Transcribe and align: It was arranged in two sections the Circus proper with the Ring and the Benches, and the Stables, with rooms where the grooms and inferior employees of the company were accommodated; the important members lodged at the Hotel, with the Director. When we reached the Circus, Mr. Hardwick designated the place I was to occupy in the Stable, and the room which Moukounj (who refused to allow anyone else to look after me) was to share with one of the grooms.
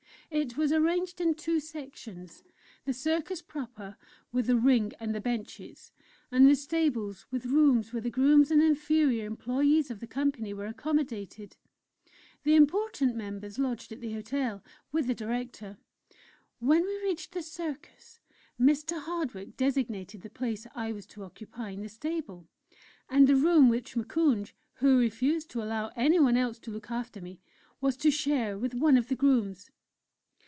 It 0.33 0.55
was 0.55 0.71
arranged 0.71 1.19
in 1.19 1.33
two 1.35 1.59
sections 1.59 2.41
the 2.85 2.93
Circus 2.93 3.41
proper 3.41 3.97
with 4.31 4.47
the 4.47 4.55
Ring 4.55 4.93
and 4.97 5.13
the 5.13 5.19
Benches, 5.19 5.91
and 6.31 6.47
the 6.47 6.55
Stables, 6.55 7.25
with 7.31 7.47
rooms 7.47 7.91
where 7.91 8.01
the 8.01 8.09
grooms 8.09 8.49
and 8.49 8.63
inferior 8.63 9.25
employees 9.25 9.91
of 9.91 9.99
the 9.99 10.07
company 10.07 10.53
were 10.53 10.67
accommodated; 10.67 11.57
the 12.43 12.55
important 12.55 13.13
members 13.13 13.59
lodged 13.59 13.91
at 13.91 13.99
the 13.99 14.13
Hotel, 14.13 14.63
with 14.93 15.07
the 15.07 15.13
Director. 15.13 15.77
When 16.59 16.83
we 16.85 17.03
reached 17.03 17.33
the 17.33 17.43
Circus, 17.43 18.21
Mr. 18.57 19.01
Hardwick 19.01 19.57
designated 19.57 20.21
the 20.21 20.29
place 20.29 20.65
I 20.73 20.93
was 20.93 21.05
to 21.07 21.23
occupy 21.25 21.71
in 21.71 21.81
the 21.81 21.89
Stable, 21.89 22.47
and 23.09 23.27
the 23.27 23.35
room 23.35 23.67
which 23.67 23.97
Moukounj 23.97 24.53
(who 24.75 24.97
refused 24.97 25.49
to 25.49 25.61
allow 25.61 25.91
anyone 25.97 26.37
else 26.37 26.57
to 26.59 26.71
look 26.71 26.89
after 26.89 27.19
me) 27.19 27.41
was 27.81 27.97
to 27.97 28.09
share 28.09 28.57
with 28.57 28.73
one 28.73 28.95
of 28.95 29.09
the 29.09 29.15
grooms. 29.17 29.69